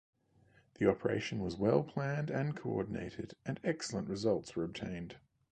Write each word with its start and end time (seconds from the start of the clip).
The 0.79 0.89
operation 0.89 1.37
was 1.41 1.57
well-planned 1.59 2.31
and 2.31 2.57
coordinated, 2.57 3.35
and 3.45 3.59
excellent 3.63 4.09
results 4.09 4.55
were 4.55 4.63
obtained. 4.63 5.17